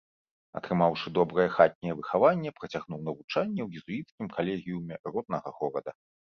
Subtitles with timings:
[0.61, 5.91] Атрымаўшы добрае хатняе выхаванне, працягнуў навучанне ў езуіцкім калегіуме роднага горада.